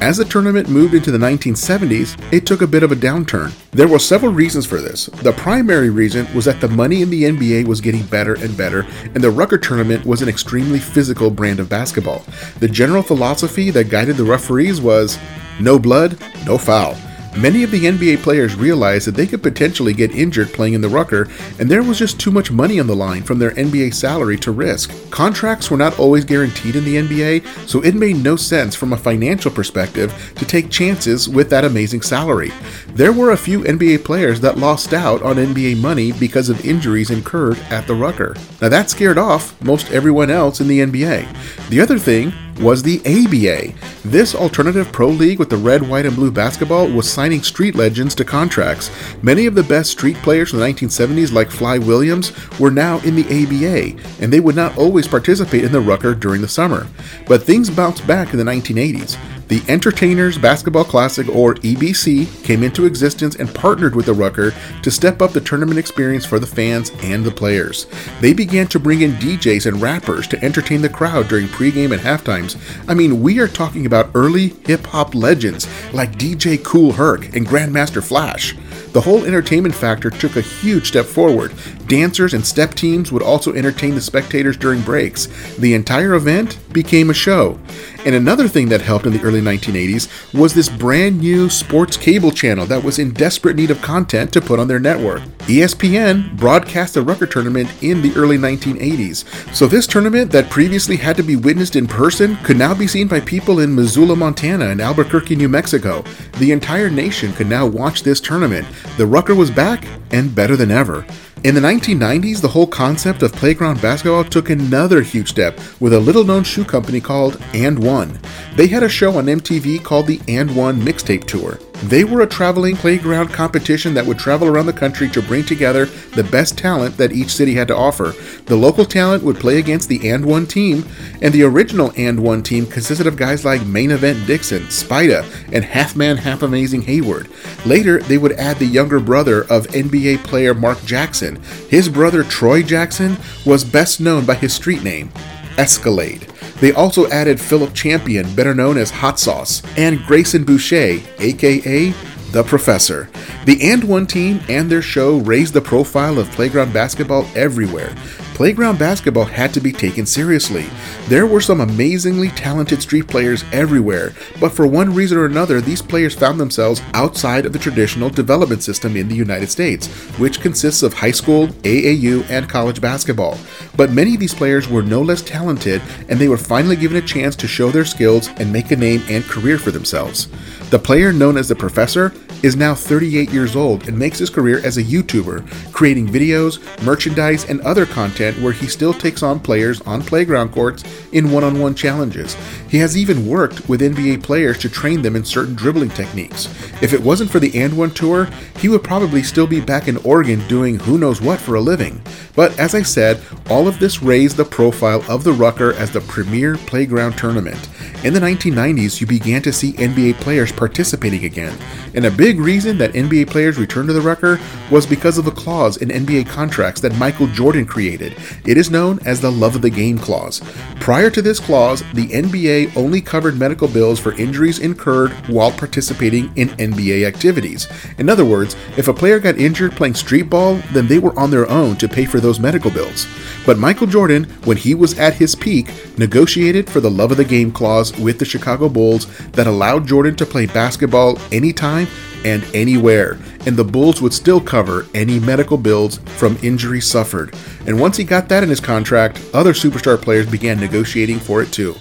As 0.00 0.16
the 0.16 0.24
tournament 0.24 0.70
moved 0.70 0.94
into 0.94 1.10
the 1.10 1.18
1970s, 1.18 2.18
it 2.32 2.46
took 2.46 2.62
a 2.62 2.66
bit 2.66 2.82
of 2.82 2.90
a 2.90 2.96
downturn. 2.96 3.52
There 3.72 3.86
were 3.86 3.98
several 3.98 4.32
reasons 4.32 4.64
for 4.64 4.80
this. 4.80 5.06
The 5.06 5.32
primary 5.32 5.90
reason 5.90 6.26
was 6.34 6.46
that 6.46 6.58
the 6.62 6.68
money 6.68 7.02
in 7.02 7.10
the 7.10 7.24
NBA 7.24 7.66
was 7.66 7.82
getting 7.82 8.06
better 8.06 8.32
and 8.34 8.56
better, 8.56 8.86
and 9.14 9.22
the 9.22 9.30
Rucker 9.30 9.58
tournament 9.58 10.06
was 10.06 10.22
an 10.22 10.28
extremely 10.30 10.78
physical 10.78 11.30
brand 11.30 11.60
of 11.60 11.68
basketball. 11.68 12.24
The 12.60 12.68
general 12.68 13.02
philosophy 13.02 13.70
that 13.72 13.90
guided 13.90 14.16
the 14.16 14.24
referees 14.24 14.80
was 14.80 15.18
no 15.60 15.78
blood, 15.78 16.18
no 16.46 16.56
foul. 16.56 16.96
Many 17.36 17.62
of 17.62 17.70
the 17.70 17.84
NBA 17.84 18.22
players 18.22 18.56
realized 18.56 19.06
that 19.06 19.14
they 19.14 19.26
could 19.26 19.42
potentially 19.42 19.94
get 19.94 20.10
injured 20.10 20.52
playing 20.52 20.74
in 20.74 20.80
the 20.80 20.88
Rucker, 20.88 21.28
and 21.60 21.70
there 21.70 21.82
was 21.82 21.98
just 21.98 22.18
too 22.18 22.32
much 22.32 22.50
money 22.50 22.80
on 22.80 22.88
the 22.88 22.96
line 22.96 23.22
from 23.22 23.38
their 23.38 23.52
NBA 23.52 23.94
salary 23.94 24.36
to 24.38 24.50
risk. 24.50 24.92
Contracts 25.10 25.70
were 25.70 25.76
not 25.76 25.98
always 25.98 26.24
guaranteed 26.24 26.74
in 26.74 26.84
the 26.84 26.96
NBA, 26.96 27.68
so 27.68 27.82
it 27.82 27.94
made 27.94 28.16
no 28.16 28.34
sense 28.34 28.74
from 28.74 28.92
a 28.92 28.96
financial 28.96 29.50
perspective 29.50 30.32
to 30.36 30.44
take 30.44 30.70
chances 30.70 31.28
with 31.28 31.48
that 31.50 31.64
amazing 31.64 32.02
salary. 32.02 32.50
There 32.88 33.12
were 33.12 33.30
a 33.30 33.36
few 33.36 33.60
NBA 33.60 34.04
players 34.04 34.40
that 34.40 34.58
lost 34.58 34.92
out 34.92 35.22
on 35.22 35.36
NBA 35.36 35.80
money 35.80 36.10
because 36.12 36.48
of 36.48 36.66
injuries 36.66 37.10
incurred 37.10 37.58
at 37.70 37.86
the 37.86 37.94
Rucker. 37.94 38.34
Now 38.60 38.68
that 38.68 38.90
scared 38.90 39.18
off 39.18 39.60
most 39.62 39.90
everyone 39.92 40.30
else 40.30 40.60
in 40.60 40.66
the 40.66 40.80
NBA. 40.80 41.68
The 41.68 41.80
other 41.80 41.98
thing 41.98 42.32
was 42.60 42.82
the 42.82 43.00
ABA. 43.00 43.74
This 44.04 44.34
alternative 44.34 44.92
pro 44.92 45.08
league 45.08 45.38
with 45.38 45.50
the 45.50 45.56
red, 45.56 45.88
white, 45.88 46.06
and 46.06 46.14
blue 46.14 46.30
basketball 46.30 46.88
was 46.88 47.10
signing 47.10 47.42
street 47.42 47.74
legends 47.74 48.14
to 48.16 48.24
contracts. 48.24 48.90
Many 49.22 49.46
of 49.46 49.54
the 49.54 49.62
best 49.62 49.90
street 49.90 50.16
players 50.16 50.50
from 50.50 50.60
the 50.60 50.66
1970s, 50.66 51.32
like 51.32 51.50
Fly 51.50 51.78
Williams, 51.78 52.32
were 52.58 52.70
now 52.70 52.98
in 53.00 53.16
the 53.16 53.24
ABA, 53.24 54.00
and 54.22 54.32
they 54.32 54.40
would 54.40 54.56
not 54.56 54.76
always 54.76 55.08
participate 55.08 55.64
in 55.64 55.72
the 55.72 55.80
Rucker 55.80 56.14
during 56.14 56.42
the 56.42 56.48
summer. 56.48 56.86
But 57.26 57.42
things 57.42 57.70
bounced 57.70 58.06
back 58.06 58.32
in 58.32 58.38
the 58.38 58.44
1980s. 58.44 59.16
The 59.50 59.64
Entertainers 59.66 60.38
Basketball 60.38 60.84
Classic, 60.84 61.28
or 61.28 61.56
EBC, 61.56 62.44
came 62.44 62.62
into 62.62 62.86
existence 62.86 63.34
and 63.34 63.52
partnered 63.52 63.96
with 63.96 64.06
the 64.06 64.12
Rucker 64.14 64.54
to 64.84 64.90
step 64.92 65.20
up 65.20 65.32
the 65.32 65.40
tournament 65.40 65.76
experience 65.76 66.24
for 66.24 66.38
the 66.38 66.46
fans 66.46 66.92
and 67.02 67.24
the 67.24 67.32
players. 67.32 67.88
They 68.20 68.32
began 68.32 68.68
to 68.68 68.78
bring 68.78 69.00
in 69.00 69.14
DJs 69.14 69.66
and 69.66 69.82
rappers 69.82 70.28
to 70.28 70.44
entertain 70.44 70.82
the 70.82 70.88
crowd 70.88 71.26
during 71.26 71.48
pregame 71.48 71.90
and 71.90 72.00
halftimes. 72.00 72.56
I 72.88 72.94
mean, 72.94 73.22
we 73.22 73.40
are 73.40 73.48
talking 73.48 73.86
about 73.86 74.12
early 74.14 74.50
hip 74.66 74.86
hop 74.86 75.16
legends 75.16 75.66
like 75.92 76.12
DJ 76.12 76.62
Kool 76.62 76.92
Herc 76.92 77.34
and 77.34 77.44
Grandmaster 77.44 78.04
Flash. 78.04 78.54
The 78.92 79.00
whole 79.00 79.24
entertainment 79.24 79.74
factor 79.74 80.10
took 80.10 80.36
a 80.36 80.40
huge 80.40 80.86
step 80.86 81.06
forward. 81.06 81.52
Dancers 81.86 82.34
and 82.34 82.46
step 82.46 82.74
teams 82.74 83.10
would 83.10 83.22
also 83.22 83.52
entertain 83.52 83.96
the 83.96 84.00
spectators 84.00 84.56
during 84.56 84.80
breaks. 84.82 85.26
The 85.56 85.74
entire 85.74 86.14
event 86.14 86.58
became 86.72 87.10
a 87.10 87.14
show. 87.14 87.58
And 88.06 88.14
another 88.14 88.48
thing 88.48 88.68
that 88.70 88.80
helped 88.80 89.04
in 89.04 89.12
the 89.12 89.20
early 89.22 89.42
1980s 89.42 90.32
was 90.32 90.54
this 90.54 90.68
brand 90.68 91.20
new 91.20 91.50
sports 91.50 91.96
cable 91.96 92.30
channel 92.30 92.64
that 92.66 92.82
was 92.82 92.98
in 92.98 93.12
desperate 93.12 93.56
need 93.56 93.70
of 93.70 93.82
content 93.82 94.32
to 94.32 94.40
put 94.40 94.58
on 94.58 94.68
their 94.68 94.78
network. 94.78 95.20
ESPN 95.40 96.36
broadcast 96.36 96.94
the 96.94 97.02
Rucker 97.02 97.26
tournament 97.26 97.70
in 97.82 98.00
the 98.00 98.12
early 98.16 98.38
1980s. 98.38 99.54
So 99.54 99.66
this 99.66 99.86
tournament 99.86 100.30
that 100.32 100.48
previously 100.48 100.96
had 100.96 101.16
to 101.16 101.22
be 101.22 101.36
witnessed 101.36 101.76
in 101.76 101.86
person 101.86 102.36
could 102.36 102.56
now 102.56 102.74
be 102.74 102.86
seen 102.86 103.06
by 103.06 103.20
people 103.20 103.60
in 103.60 103.74
Missoula, 103.74 104.16
Montana 104.16 104.68
and 104.68 104.80
Albuquerque, 104.80 105.36
New 105.36 105.48
Mexico. 105.48 106.02
The 106.38 106.52
entire 106.52 106.88
nation 106.88 107.32
could 107.34 107.48
now 107.48 107.66
watch 107.66 108.02
this 108.02 108.20
tournament. 108.20 108.66
The 108.96 109.06
Rucker 109.06 109.34
was 109.34 109.50
back 109.50 109.84
and 110.10 110.34
better 110.34 110.56
than 110.56 110.70
ever. 110.70 111.04
In 111.42 111.54
the 111.54 111.60
1990s, 111.62 112.42
the 112.42 112.48
whole 112.48 112.66
concept 112.66 113.22
of 113.22 113.32
playground 113.32 113.80
basketball 113.80 114.24
took 114.24 114.50
another 114.50 115.00
huge 115.00 115.30
step 115.30 115.58
with 115.80 115.94
a 115.94 115.98
little 115.98 116.22
known 116.22 116.44
shoe 116.44 116.66
company 116.66 117.00
called 117.00 117.40
And 117.54 117.82
One. 117.82 118.20
They 118.56 118.66
had 118.66 118.82
a 118.82 118.90
show 118.90 119.16
on 119.16 119.24
MTV 119.24 119.82
called 119.82 120.06
the 120.06 120.20
And 120.28 120.54
One 120.54 120.78
Mixtape 120.82 121.24
Tour. 121.24 121.58
They 121.84 122.04
were 122.04 122.20
a 122.20 122.26
traveling 122.26 122.76
playground 122.76 123.28
competition 123.28 123.94
that 123.94 124.04
would 124.04 124.18
travel 124.18 124.48
around 124.48 124.66
the 124.66 124.72
country 124.72 125.08
to 125.10 125.22
bring 125.22 125.44
together 125.44 125.86
the 126.14 126.24
best 126.24 126.58
talent 126.58 126.98
that 126.98 127.12
each 127.12 127.30
city 127.30 127.54
had 127.54 127.68
to 127.68 127.76
offer. 127.76 128.14
The 128.46 128.56
local 128.56 128.84
talent 128.84 129.24
would 129.24 129.36
play 129.38 129.58
against 129.58 129.88
the 129.88 130.10
And 130.10 130.26
One 130.26 130.46
team, 130.46 130.86
and 131.22 131.32
the 131.32 131.42
original 131.42 131.92
And 131.96 132.20
One 132.20 132.42
team 132.42 132.66
consisted 132.66 133.06
of 133.06 133.16
guys 133.16 133.44
like 133.46 133.64
Main 133.64 133.90
Event 133.92 134.26
Dixon, 134.26 134.64
Spida, 134.64 135.24
and 135.52 135.64
Half 135.64 135.96
Man 135.96 136.18
Half 136.18 136.42
Amazing 136.42 136.82
Hayward. 136.82 137.28
Later, 137.64 138.00
they 138.00 138.18
would 138.18 138.32
add 138.32 138.58
the 138.58 138.66
younger 138.66 139.00
brother 139.00 139.42
of 139.44 139.66
NBA 139.68 140.22
player 140.24 140.52
Mark 140.52 140.84
Jackson. 140.84 141.36
His 141.70 141.88
brother 141.88 142.22
Troy 142.24 142.62
Jackson 142.62 143.16
was 143.46 143.64
best 143.64 144.00
known 144.00 144.26
by 144.26 144.34
his 144.34 144.52
street 144.52 144.82
name, 144.82 145.10
Escalade. 145.56 146.29
They 146.60 146.72
also 146.72 147.08
added 147.08 147.40
Philip 147.40 147.74
Champion, 147.74 148.34
better 148.34 148.54
known 148.54 148.76
as 148.76 148.90
Hot 148.90 149.18
Sauce, 149.18 149.62
and 149.76 150.04
Grayson 150.04 150.44
Boucher, 150.44 151.00
aka 151.18 151.94
the 152.32 152.44
Professor. 152.44 153.08
The 153.44 153.58
And 153.70 153.84
One 153.84 154.06
team 154.06 154.40
and 154.48 154.70
their 154.70 154.82
show 154.82 155.18
raised 155.18 155.54
the 155.54 155.60
profile 155.60 156.18
of 156.18 156.30
playground 156.30 156.72
basketball 156.72 157.26
everywhere. 157.34 157.94
Playground 158.40 158.78
basketball 158.78 159.26
had 159.26 159.52
to 159.52 159.60
be 159.60 159.70
taken 159.70 160.06
seriously. 160.06 160.64
There 161.08 161.26
were 161.26 161.42
some 161.42 161.60
amazingly 161.60 162.30
talented 162.30 162.80
street 162.80 163.06
players 163.06 163.44
everywhere, 163.52 164.14
but 164.40 164.52
for 164.52 164.66
one 164.66 164.94
reason 164.94 165.18
or 165.18 165.26
another, 165.26 165.60
these 165.60 165.82
players 165.82 166.14
found 166.14 166.40
themselves 166.40 166.80
outside 166.94 167.44
of 167.44 167.52
the 167.52 167.58
traditional 167.58 168.08
development 168.08 168.62
system 168.62 168.96
in 168.96 169.08
the 169.08 169.14
United 169.14 169.50
States, 169.50 169.88
which 170.18 170.40
consists 170.40 170.82
of 170.82 170.94
high 170.94 171.10
school, 171.10 171.48
AAU, 171.48 172.24
and 172.30 172.48
college 172.48 172.80
basketball. 172.80 173.36
But 173.76 173.92
many 173.92 174.14
of 174.14 174.20
these 174.20 174.32
players 174.32 174.66
were 174.66 174.82
no 174.82 175.02
less 175.02 175.20
talented, 175.20 175.82
and 176.08 176.18
they 176.18 176.28
were 176.28 176.38
finally 176.38 176.76
given 176.76 176.96
a 176.96 177.06
chance 177.06 177.36
to 177.36 177.46
show 177.46 177.70
their 177.70 177.84
skills 177.84 178.28
and 178.38 178.50
make 178.50 178.70
a 178.70 178.76
name 178.76 179.02
and 179.10 179.22
career 179.22 179.58
for 179.58 179.70
themselves. 179.70 180.28
The 180.70 180.78
player 180.78 181.12
known 181.12 181.36
as 181.36 181.48
the 181.48 181.56
Professor 181.56 182.14
is 182.42 182.56
now 182.56 182.74
38 182.74 183.30
years 183.30 183.56
old 183.56 183.88
and 183.88 183.98
makes 183.98 184.18
his 184.18 184.30
career 184.30 184.60
as 184.64 184.76
a 184.76 184.82
YouTuber, 184.82 185.72
creating 185.72 186.08
videos, 186.08 186.60
merchandise, 186.82 187.44
and 187.48 187.60
other 187.60 187.86
content 187.86 188.40
where 188.40 188.52
he 188.52 188.66
still 188.66 188.94
takes 188.94 189.22
on 189.22 189.40
players 189.40 189.80
on 189.82 190.02
playground 190.02 190.50
courts 190.50 190.84
in 191.12 191.30
one 191.30 191.44
on 191.44 191.60
one 191.60 191.74
challenges. 191.74 192.36
He 192.68 192.78
has 192.78 192.96
even 192.96 193.26
worked 193.26 193.68
with 193.68 193.80
NBA 193.80 194.22
players 194.22 194.58
to 194.58 194.68
train 194.68 195.02
them 195.02 195.16
in 195.16 195.24
certain 195.24 195.54
dribbling 195.54 195.90
techniques. 195.90 196.46
If 196.82 196.92
it 196.92 197.02
wasn't 197.02 197.30
for 197.30 197.40
the 197.40 197.58
And 197.60 197.76
One 197.76 197.90
Tour, 197.90 198.28
he 198.58 198.68
would 198.68 198.84
probably 198.84 199.22
still 199.22 199.46
be 199.46 199.60
back 199.60 199.88
in 199.88 199.96
Oregon 199.98 200.46
doing 200.48 200.78
who 200.78 200.98
knows 200.98 201.20
what 201.20 201.40
for 201.40 201.56
a 201.56 201.60
living. 201.60 202.00
But 202.36 202.58
as 202.58 202.74
I 202.74 202.82
said, 202.82 203.20
all 203.48 203.66
of 203.66 203.78
this 203.78 204.02
raised 204.02 204.36
the 204.36 204.44
profile 204.44 205.04
of 205.08 205.24
the 205.24 205.32
Rucker 205.32 205.72
as 205.74 205.90
the 205.90 206.00
premier 206.00 206.56
playground 206.56 207.18
tournament. 207.18 207.68
In 208.04 208.14
the 208.14 208.20
1990s, 208.20 209.00
you 209.00 209.06
began 209.06 209.42
to 209.42 209.52
see 209.52 209.72
NBA 209.72 210.14
players 210.20 210.52
participating 210.52 211.24
again, 211.24 211.58
and 211.94 212.06
a 212.06 212.10
big 212.10 212.29
reason 212.38 212.78
that 212.78 212.92
NBA 212.92 213.28
players 213.28 213.58
returned 213.58 213.88
to 213.88 213.92
the 213.92 214.00
Rucker 214.00 214.38
was 214.70 214.86
because 214.86 215.18
of 215.18 215.26
a 215.26 215.30
clause 215.30 215.78
in 215.78 215.88
NBA 215.88 216.28
contracts 216.28 216.80
that 216.82 216.96
Michael 216.96 217.26
Jordan 217.28 217.66
created. 217.66 218.16
It 218.46 218.56
is 218.56 218.70
known 218.70 218.98
as 219.04 219.20
the 219.20 219.32
Love 219.32 219.56
of 219.56 219.62
the 219.62 219.70
Game 219.70 219.98
clause. 219.98 220.40
Prior 220.80 221.10
to 221.10 221.22
this 221.22 221.40
clause, 221.40 221.82
the 221.94 222.08
NBA 222.08 222.76
only 222.76 223.00
covered 223.00 223.38
medical 223.38 223.68
bills 223.68 223.98
for 223.98 224.12
injuries 224.12 224.58
incurred 224.58 225.12
while 225.28 225.50
participating 225.50 226.32
in 226.36 226.48
NBA 226.50 227.06
activities. 227.06 227.66
In 227.98 228.08
other 228.08 228.24
words, 228.24 228.56
if 228.76 228.88
a 228.88 228.94
player 228.94 229.18
got 229.18 229.38
injured 229.38 229.72
playing 229.72 229.94
street 229.94 230.30
ball, 230.30 230.54
then 230.72 230.86
they 230.86 230.98
were 230.98 231.18
on 231.18 231.30
their 231.30 231.48
own 231.48 231.76
to 231.76 231.88
pay 231.88 232.04
for 232.04 232.20
those 232.20 232.40
medical 232.40 232.70
bills. 232.70 233.06
But 233.46 233.58
Michael 233.58 233.86
Jordan, 233.86 234.24
when 234.44 234.56
he 234.56 234.74
was 234.74 234.98
at 234.98 235.14
his 235.14 235.34
peak, 235.34 235.70
negotiated 235.98 236.68
for 236.68 236.80
the 236.80 236.90
Love 236.90 237.10
of 237.10 237.16
the 237.16 237.24
Game 237.24 237.50
clause 237.52 237.96
with 237.98 238.18
the 238.18 238.24
Chicago 238.24 238.68
Bulls 238.68 239.06
that 239.30 239.46
allowed 239.46 239.86
Jordan 239.86 240.16
to 240.16 240.26
play 240.26 240.46
basketball 240.46 241.18
anytime 241.32 241.86
and 242.24 242.44
anywhere, 242.54 243.18
and 243.46 243.56
the 243.56 243.64
Bulls 243.64 244.02
would 244.02 244.12
still 244.12 244.40
cover 244.40 244.86
any 244.94 245.18
medical 245.18 245.56
bills 245.56 245.98
from 246.16 246.38
injuries 246.42 246.86
suffered. 246.86 247.34
And 247.66 247.80
once 247.80 247.96
he 247.96 248.04
got 248.04 248.28
that 248.28 248.42
in 248.42 248.48
his 248.48 248.60
contract, 248.60 249.22
other 249.32 249.52
superstar 249.52 250.00
players 250.00 250.30
began 250.30 250.58
negotiating 250.58 251.18
for 251.18 251.42
it 251.42 251.52
too. 251.52 251.74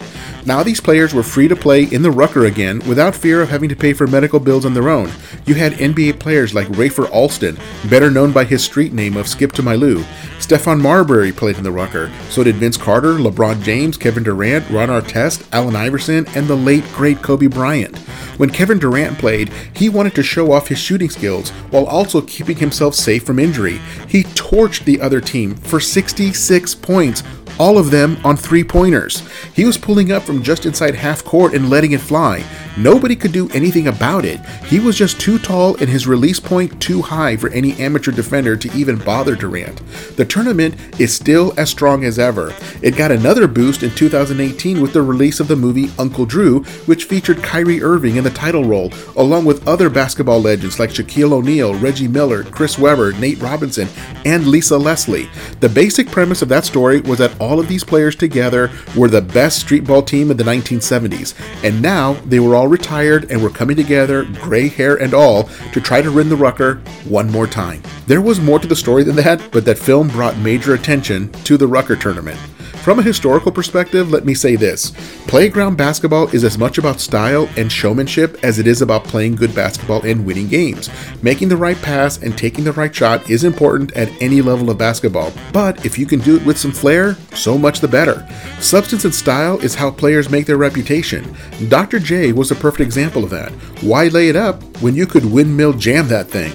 Now 0.45 0.63
these 0.63 0.81
players 0.81 1.13
were 1.13 1.23
free 1.23 1.47
to 1.47 1.55
play 1.55 1.83
in 1.83 2.01
the 2.01 2.11
Rucker 2.11 2.45
again 2.45 2.79
without 2.87 3.15
fear 3.15 3.41
of 3.41 3.49
having 3.49 3.69
to 3.69 3.75
pay 3.75 3.93
for 3.93 4.07
medical 4.07 4.39
bills 4.39 4.65
on 4.65 4.73
their 4.73 4.89
own. 4.89 5.11
You 5.45 5.55
had 5.55 5.73
NBA 5.73 6.19
players 6.19 6.53
like 6.53 6.67
Rafer 6.69 7.09
Alston, 7.11 7.57
better 7.89 8.09
known 8.09 8.31
by 8.31 8.45
his 8.45 8.63
street 8.63 8.93
name 8.93 9.17
of 9.17 9.27
Skip 9.27 9.51
to 9.53 9.63
My 9.63 9.75
Lou. 9.75 10.03
Stephon 10.49 10.81
Marbury 10.81 11.31
played 11.31 11.57
in 11.57 11.63
the 11.63 11.71
Rucker. 11.71 12.11
So 12.31 12.43
did 12.43 12.55
Vince 12.55 12.75
Carter, 12.75 13.19
LeBron 13.19 13.61
James, 13.61 13.97
Kevin 13.97 14.23
Durant, 14.23 14.67
Ron 14.71 14.89
Artest, 14.89 15.47
Allen 15.51 15.75
Iverson, 15.75 16.25
and 16.33 16.47
the 16.47 16.55
late 16.55 16.83
great 16.91 17.21
Kobe 17.21 17.45
Bryant. 17.45 17.95
When 18.39 18.49
Kevin 18.49 18.79
Durant 18.79 19.19
played, 19.19 19.49
he 19.75 19.89
wanted 19.89 20.15
to 20.15 20.23
show 20.23 20.51
off 20.51 20.69
his 20.69 20.79
shooting 20.79 21.11
skills 21.11 21.51
while 21.69 21.85
also 21.85 22.21
keeping 22.21 22.57
himself 22.57 22.95
safe 22.95 23.23
from 23.27 23.37
injury. 23.37 23.79
He 24.07 24.23
torched 24.23 24.85
the 24.85 24.99
other 25.01 25.21
team 25.21 25.53
for 25.53 25.79
66 25.79 26.73
points 26.73 27.21
all 27.59 27.77
of 27.77 27.91
them 27.91 28.17
on 28.23 28.37
three 28.37 28.63
pointers. 28.63 29.21
He 29.53 29.65
was 29.65 29.77
pulling 29.77 30.11
up 30.11 30.23
from 30.23 30.41
just 30.41 30.65
inside 30.65 30.95
half 30.95 31.23
court 31.25 31.53
and 31.53 31.69
letting 31.69 31.91
it 31.91 31.99
fly. 31.99 32.43
Nobody 32.77 33.15
could 33.15 33.33
do 33.33 33.49
anything 33.49 33.87
about 33.87 34.23
it. 34.23 34.39
He 34.65 34.79
was 34.79 34.97
just 34.97 35.19
too 35.19 35.37
tall 35.37 35.75
and 35.75 35.89
his 35.89 36.07
release 36.07 36.39
point 36.39 36.81
too 36.81 37.01
high 37.01 37.35
for 37.35 37.49
any 37.49 37.73
amateur 37.73 38.11
defender 38.11 38.55
to 38.55 38.71
even 38.71 38.97
bother 38.97 39.35
Durant. 39.35 39.81
The 40.15 40.25
tournament 40.39 40.73
is 41.01 41.13
still 41.13 41.53
as 41.57 41.69
strong 41.69 42.05
as 42.05 42.17
ever. 42.17 42.55
It 42.81 42.95
got 42.95 43.11
another 43.11 43.45
boost 43.45 43.83
in 43.83 43.89
2018 43.91 44.81
with 44.81 44.93
the 44.93 45.01
release 45.01 45.41
of 45.41 45.49
the 45.49 45.55
movie 45.57 45.89
Uncle 45.99 46.25
Drew, 46.25 46.63
which 46.85 47.03
featured 47.03 47.43
Kyrie 47.43 47.83
Irving 47.83 48.15
in 48.15 48.23
the 48.23 48.29
title 48.29 48.63
role, 48.63 48.93
along 49.17 49.43
with 49.43 49.67
other 49.67 49.89
basketball 49.89 50.41
legends 50.41 50.79
like 50.79 50.91
Shaquille 50.91 51.33
O'Neal, 51.33 51.75
Reggie 51.75 52.07
Miller, 52.07 52.45
Chris 52.45 52.79
Webber, 52.79 53.11
Nate 53.13 53.41
Robinson, 53.41 53.89
and 54.23 54.47
Lisa 54.47 54.77
Leslie. 54.77 55.29
The 55.59 55.67
basic 55.67 56.09
premise 56.09 56.41
of 56.41 56.47
that 56.47 56.63
story 56.63 57.01
was 57.01 57.19
that 57.19 57.37
all 57.41 57.59
of 57.59 57.67
these 57.67 57.83
players 57.83 58.15
together 58.15 58.71
were 58.95 59.09
the 59.09 59.21
best 59.21 59.67
streetball 59.67 60.07
team 60.07 60.31
in 60.31 60.37
the 60.37 60.43
1970s, 60.45 61.33
and 61.65 61.81
now 61.81 62.13
they 62.25 62.39
were 62.39 62.55
all 62.55 62.69
retired 62.69 63.29
and 63.29 63.43
were 63.43 63.49
coming 63.49 63.75
together, 63.75 64.23
gray 64.35 64.69
hair 64.69 64.95
and 64.95 65.13
all, 65.13 65.49
to 65.73 65.81
try 65.81 66.01
to 66.01 66.13
win 66.13 66.29
the 66.29 66.37
Rucker 66.37 66.75
one 67.03 67.29
more 67.29 67.47
time. 67.47 67.83
There 68.07 68.21
was 68.21 68.39
more 68.39 68.59
to 68.59 68.67
the 68.67 68.75
story 68.75 69.03
than 69.03 69.17
that, 69.17 69.51
but 69.51 69.65
that 69.65 69.77
film 69.77 70.07
brought 70.07 70.28
major 70.37 70.73
attention 70.73 71.31
to 71.43 71.57
the 71.57 71.67
Rucker 71.67 71.95
tournament. 71.95 72.39
From 72.83 72.97
a 72.97 73.03
historical 73.03 73.51
perspective, 73.51 74.09
let 74.09 74.23
me 74.23 74.33
say 74.33 74.55
this 74.55 74.91
playground 75.27 75.75
basketball 75.75 76.27
is 76.29 76.45
as 76.45 76.57
much 76.57 76.77
about 76.77 77.01
style 77.01 77.49
and 77.57 77.69
showmanship 77.69 78.43
as 78.43 78.57
it 78.57 78.67
is 78.67 78.81
about 78.81 79.03
playing 79.03 79.35
good 79.35 79.53
basketball 79.53 80.01
and 80.03 80.25
winning 80.25 80.47
games. 80.47 80.89
Making 81.21 81.49
the 81.49 81.57
right 81.57 81.79
pass 81.81 82.17
and 82.23 82.37
taking 82.37 82.63
the 82.63 82.71
right 82.71 82.95
shot 82.95 83.29
is 83.29 83.43
important 83.43 83.91
at 83.97 84.09
any 84.21 84.41
level 84.41 84.69
of 84.69 84.77
basketball, 84.77 85.33
but 85.51 85.85
if 85.85 85.99
you 85.99 86.05
can 86.05 86.19
do 86.21 86.37
it 86.37 86.45
with 86.45 86.57
some 86.57 86.71
flair, 86.71 87.15
so 87.35 87.57
much 87.57 87.81
the 87.81 87.87
better. 87.87 88.25
Substance 88.59 89.03
and 89.03 89.13
style 89.13 89.59
is 89.59 89.75
how 89.75 89.91
players 89.91 90.29
make 90.29 90.45
their 90.45 90.57
reputation. 90.57 91.35
Dr. 91.67 91.99
J 91.99 92.31
was 92.31 92.49
a 92.49 92.55
perfect 92.55 92.81
example 92.81 93.25
of 93.25 93.29
that. 93.29 93.51
Why 93.83 94.07
lay 94.07 94.29
it 94.29 94.35
up 94.37 94.63
when 94.81 94.95
you 94.95 95.05
could 95.05 95.25
windmill 95.25 95.73
jam 95.73 96.07
that 96.07 96.29
thing? 96.29 96.53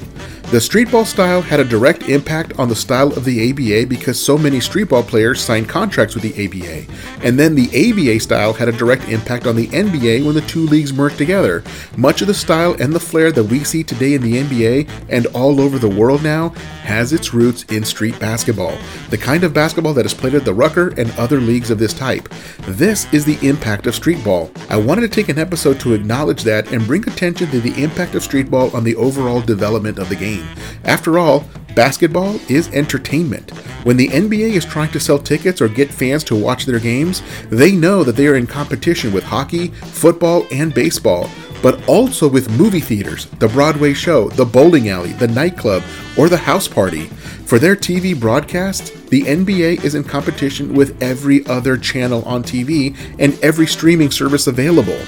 The 0.51 0.61
streetball 0.61 1.05
style 1.05 1.43
had 1.43 1.59
a 1.59 1.65
direct 1.65 2.05
impact 2.05 2.61
on 2.61 2.69
the 2.69 2.77
style 2.77 3.13
of 3.15 3.25
the 3.25 3.51
ABA 3.51 3.89
because 3.89 4.25
so 4.25 4.39
many 4.39 4.59
streetball 4.59 5.05
players 5.05 5.41
signed 5.41 5.69
contracts 5.69 6.15
with 6.15 6.23
the 6.23 6.47
ABA. 6.47 6.87
And 7.27 7.37
then 7.37 7.57
the 7.57 7.67
ABA 7.69 8.21
style 8.21 8.53
had 8.53 8.69
a 8.69 8.73
direct 8.73 9.09
impact 9.09 9.49
on 9.49 9.57
the 9.57 9.67
NBA 9.69 10.25
when 10.25 10.37
the 10.37 10.43
two 10.43 10.65
leagues 10.67 10.93
merged 10.93 11.19
together. 11.19 11.65
Much 11.97 12.21
of 12.21 12.29
the 12.29 12.35
style 12.35 12.77
and 12.81 12.93
the 12.93 13.01
flair 13.01 13.33
that 13.33 13.43
we 13.43 13.65
see 13.65 13.83
today 13.83 14.15
in 14.15 14.23
the 14.23 14.43
NBA 14.43 14.89
and 15.09 15.27
all 15.29 15.61
over 15.61 15.79
the 15.79 15.89
world 15.89 16.23
now 16.23 16.51
has 16.85 17.13
its 17.13 17.35
roots 17.35 17.65
in 17.65 17.83
street 17.83 18.21
basketball, 18.21 18.77
the 19.11 19.19
kind 19.19 19.43
of 19.43 19.55
basketball 19.55 19.95
that 19.95 20.07
is 20.07 20.15
played 20.15 20.35
at 20.35 20.45
the 20.45 20.55
Rucker 20.55 20.89
and 20.99 21.11
other 21.13 21.41
leagues 21.41 21.71
of 21.71 21.79
this 21.79 21.95
type. 21.95 22.29
This 22.61 23.13
is 23.13 23.25
the 23.25 23.39
impact 23.47 23.87
of 23.87 23.95
streetball. 23.95 24.55
I 24.71 24.77
wanted 24.77 25.01
to 25.01 25.09
take 25.09 25.31
an 25.31 25.39
episode 25.39 25.81
to 25.81 25.95
acknowledge 25.95 26.43
that 26.45 26.71
and 26.71 26.87
bring 26.87 27.09
attention 27.09 27.51
to 27.51 27.61
the 27.61 27.83
impact 27.83 28.15
of 28.15 28.23
streetball 28.23 28.73
on 28.75 28.85
the 28.85 28.95
overall 28.97 29.41
development 29.41 29.99
of 29.99 30.09
the 30.11 30.17
game. 30.17 30.34
After 30.85 31.19
all, 31.19 31.45
basketball 31.75 32.39
is 32.49 32.69
entertainment. 32.73 33.51
When 33.85 33.97
the 33.97 34.09
NBA 34.09 34.53
is 34.53 34.65
trying 34.65 34.91
to 34.93 35.01
sell 35.01 35.19
tickets 35.19 35.61
or 35.61 35.69
get 35.69 35.93
fans 35.93 36.25
to 36.25 36.37
watch 36.37 36.65
their 36.65 36.79
games, 36.79 37.23
they 37.51 37.73
know 37.73 38.03
that 38.03 38.17
they 38.17 38.27
are 38.27 38.37
in 38.37 38.47
competition 38.47 39.13
with 39.13 39.25
hockey, 39.25 39.69
football, 39.69 40.47
and 40.51 40.73
baseball, 40.73 41.29
but 41.63 41.87
also 41.89 42.29
with 42.29 42.51
movie 42.59 42.81
theaters, 42.81 43.27
the 43.39 43.49
Broadway 43.49 43.93
show, 43.93 44.29
the 44.31 44.45
bowling 44.45 44.89
alley, 44.89 45.13
the 45.13 45.29
nightclub, 45.29 45.83
or 46.17 46.29
the 46.29 46.37
house 46.37 46.69
party. 46.69 47.07
For 47.47 47.59
their 47.59 47.77
TV 47.77 48.19
broadcast, 48.19 48.95
the 49.11 49.23
NBA 49.23 49.85
is 49.85 49.95
in 49.95 50.05
competition 50.05 50.75
with 50.75 51.03
every 51.03 51.47
other 51.47 51.77
channel 51.77 52.23
on 52.25 52.43
TV 52.43 52.97
and 53.19 53.39
every 53.43 53.67
streaming 53.67 54.11
service 54.11 54.47
available. 54.47 54.99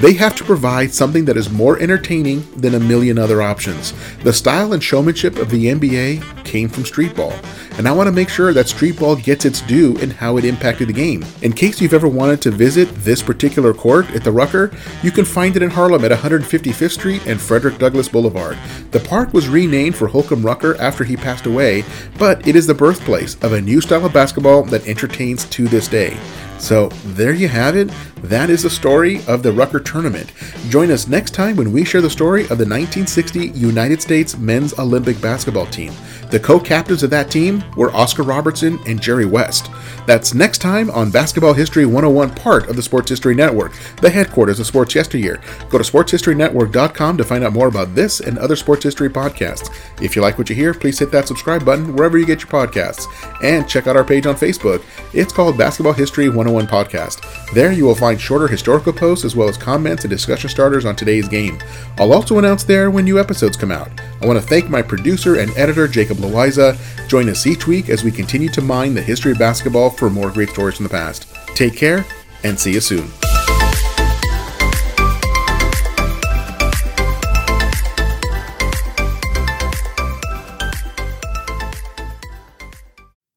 They 0.00 0.14
have 0.14 0.34
to 0.36 0.44
provide 0.44 0.92
something 0.92 1.24
that 1.26 1.36
is 1.36 1.50
more 1.50 1.78
entertaining 1.78 2.44
than 2.56 2.74
a 2.74 2.80
million 2.80 3.18
other 3.18 3.40
options. 3.40 3.94
The 4.24 4.32
style 4.32 4.72
and 4.72 4.82
showmanship 4.82 5.36
of 5.36 5.50
the 5.50 5.66
NBA 5.66 6.44
came 6.44 6.68
from 6.68 6.82
streetball, 6.82 7.32
and 7.78 7.86
I 7.86 7.92
want 7.92 8.08
to 8.08 8.12
make 8.12 8.28
sure 8.28 8.52
that 8.52 8.66
streetball 8.66 9.22
gets 9.22 9.44
its 9.44 9.60
due 9.60 9.96
in 9.98 10.10
how 10.10 10.38
it 10.38 10.44
impacted 10.44 10.88
the 10.88 10.92
game. 10.92 11.24
In 11.42 11.52
case 11.52 11.80
you've 11.80 11.94
ever 11.94 12.08
wanted 12.08 12.42
to 12.42 12.50
visit 12.50 12.88
this 12.96 13.22
particular 13.22 13.72
court 13.72 14.10
at 14.10 14.24
the 14.24 14.32
Rucker, 14.32 14.72
you 15.04 15.12
can 15.12 15.24
find 15.24 15.56
it 15.56 15.62
in 15.62 15.70
Harlem 15.70 16.04
at 16.04 16.10
155th 16.10 16.90
Street 16.90 17.24
and 17.26 17.40
Frederick 17.40 17.78
Douglass 17.78 18.08
Boulevard. 18.08 18.58
The 18.90 19.00
park 19.00 19.32
was 19.32 19.48
renamed 19.48 19.94
for 19.94 20.08
Holcomb 20.08 20.44
Rucker 20.44 20.74
after 20.80 21.04
he 21.04 21.16
passed 21.16 21.46
away, 21.46 21.84
but 22.18 22.46
it 22.46 22.56
is 22.56 22.66
the 22.66 22.74
birthplace 22.74 23.36
of 23.42 23.52
a 23.52 23.60
new 23.60 23.80
style 23.80 24.04
of 24.04 24.12
basketball 24.12 24.64
that 24.64 24.86
entertains 24.88 25.44
to 25.50 25.68
this 25.68 25.86
day. 25.86 26.18
So 26.62 26.90
there 27.16 27.32
you 27.32 27.48
have 27.48 27.76
it. 27.76 27.90
That 28.22 28.48
is 28.48 28.62
the 28.62 28.70
story 28.70 29.20
of 29.26 29.42
the 29.42 29.50
Rucker 29.50 29.80
Tournament. 29.80 30.30
Join 30.68 30.92
us 30.92 31.08
next 31.08 31.34
time 31.34 31.56
when 31.56 31.72
we 31.72 31.84
share 31.84 32.00
the 32.00 32.08
story 32.08 32.42
of 32.42 32.56
the 32.56 32.64
1960 32.64 33.48
United 33.48 34.00
States 34.00 34.38
men's 34.38 34.78
Olympic 34.78 35.20
basketball 35.20 35.66
team. 35.66 35.92
The 36.32 36.40
co 36.40 36.58
captains 36.58 37.02
of 37.02 37.10
that 37.10 37.30
team 37.30 37.62
were 37.76 37.94
Oscar 37.94 38.22
Robertson 38.22 38.80
and 38.86 38.98
Jerry 38.98 39.26
West. 39.26 39.70
That's 40.06 40.32
next 40.32 40.62
time 40.62 40.90
on 40.90 41.10
Basketball 41.10 41.52
History 41.52 41.84
101, 41.84 42.34
part 42.34 42.70
of 42.70 42.76
the 42.76 42.80
Sports 42.80 43.10
History 43.10 43.34
Network, 43.34 43.74
the 44.00 44.08
headquarters 44.08 44.58
of 44.58 44.66
Sports 44.66 44.94
Yesteryear. 44.94 45.42
Go 45.68 45.76
to 45.76 45.84
sportshistorynetwork.com 45.84 47.18
to 47.18 47.24
find 47.24 47.44
out 47.44 47.52
more 47.52 47.68
about 47.68 47.94
this 47.94 48.20
and 48.20 48.38
other 48.38 48.56
sports 48.56 48.82
history 48.82 49.10
podcasts. 49.10 49.68
If 50.00 50.16
you 50.16 50.22
like 50.22 50.38
what 50.38 50.48
you 50.48 50.56
hear, 50.56 50.72
please 50.72 50.98
hit 50.98 51.10
that 51.10 51.28
subscribe 51.28 51.66
button 51.66 51.94
wherever 51.94 52.16
you 52.16 52.24
get 52.24 52.40
your 52.40 52.50
podcasts. 52.50 53.04
And 53.44 53.68
check 53.68 53.86
out 53.86 53.96
our 53.96 54.02
page 54.02 54.24
on 54.24 54.34
Facebook. 54.34 54.82
It's 55.12 55.34
called 55.34 55.58
Basketball 55.58 55.92
History 55.92 56.30
101 56.30 56.66
Podcast. 56.66 57.52
There 57.52 57.72
you 57.72 57.84
will 57.84 57.94
find 57.94 58.18
shorter 58.18 58.48
historical 58.48 58.94
posts 58.94 59.26
as 59.26 59.36
well 59.36 59.50
as 59.50 59.58
comments 59.58 60.04
and 60.04 60.10
discussion 60.10 60.48
starters 60.48 60.86
on 60.86 60.96
today's 60.96 61.28
game. 61.28 61.58
I'll 61.98 62.14
also 62.14 62.38
announce 62.38 62.64
there 62.64 62.90
when 62.90 63.04
new 63.04 63.20
episodes 63.20 63.58
come 63.58 63.70
out. 63.70 63.90
I 64.22 64.26
want 64.26 64.40
to 64.40 64.46
thank 64.46 64.70
my 64.70 64.82
producer 64.82 65.40
and 65.40 65.50
editor, 65.56 65.88
Jacob 65.88 66.18
Loiza. 66.18 66.78
Join 67.08 67.28
us 67.28 67.44
each 67.44 67.66
week 67.66 67.88
as 67.88 68.04
we 68.04 68.12
continue 68.12 68.48
to 68.50 68.60
mine 68.60 68.94
the 68.94 69.02
history 69.02 69.32
of 69.32 69.38
basketball 69.38 69.90
for 69.90 70.08
more 70.08 70.30
great 70.30 70.50
stories 70.50 70.76
from 70.76 70.84
the 70.84 70.90
past. 70.90 71.26
Take 71.56 71.76
care 71.76 72.04
and 72.44 72.58
see 72.58 72.72
you 72.72 72.80
soon. 72.80 73.10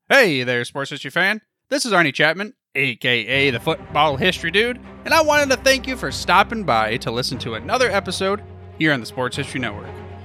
Hey 0.07 0.43
there, 0.43 0.63
sports 0.65 0.91
history 0.91 1.09
fan. 1.09 1.41
This 1.69 1.83
is 1.85 1.93
Arnie 1.93 2.13
Chapman, 2.13 2.53
aka 2.75 3.49
the 3.49 3.59
Football 3.59 4.17
History 4.17 4.51
Dude, 4.51 4.79
and 5.03 5.15
I 5.15 5.21
wanted 5.21 5.49
to 5.49 5.57
thank 5.63 5.87
you 5.87 5.97
for 5.97 6.11
stopping 6.11 6.63
by 6.63 6.97
to 6.97 7.09
listen 7.09 7.39
to 7.39 7.55
another 7.55 7.89
episode 7.89 8.43
here 8.77 8.93
on 8.93 8.99
the 8.99 9.05
Sports 9.07 9.37
History 9.37 9.59
Network. 9.59 10.04